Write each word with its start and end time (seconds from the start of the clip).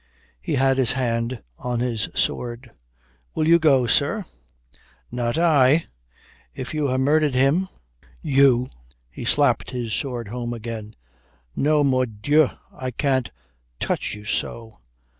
He 0.41 0.53
had 0.55 0.79
his 0.79 0.93
hand 0.93 1.43
on 1.59 1.79
his 1.79 2.09
sword. 2.15 2.71
"Will 3.35 3.47
you 3.47 3.59
go, 3.59 3.85
sir?" 3.85 4.25
"Not 5.11 5.37
I. 5.37 5.85
If 6.55 6.73
you 6.73 6.87
ha' 6.87 6.97
murdered 6.97 7.35
him, 7.35 7.67
you" 8.19 8.71
he 9.11 9.23
slapped 9.23 9.69
his 9.69 9.93
sword 9.93 10.29
home 10.29 10.55
again 10.55 10.95
"no, 11.55 11.83
mordieu, 11.83 12.49
I 12.73 12.89
can't 12.89 13.29
touch 13.79 14.15
you 14.15 14.25
so. 14.25 14.79